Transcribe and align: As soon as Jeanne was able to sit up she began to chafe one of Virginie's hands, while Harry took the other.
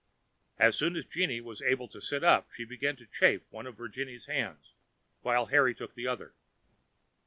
As 0.57 0.75
soon 0.75 0.95
as 0.95 1.05
Jeanne 1.05 1.43
was 1.43 1.61
able 1.61 1.87
to 1.89 2.01
sit 2.01 2.23
up 2.23 2.49
she 2.53 2.65
began 2.65 2.95
to 2.95 3.05
chafe 3.05 3.43
one 3.51 3.67
of 3.67 3.77
Virginie's 3.77 4.25
hands, 4.25 4.73
while 5.21 5.45
Harry 5.45 5.75
took 5.75 5.93
the 5.93 6.07
other. 6.07 6.33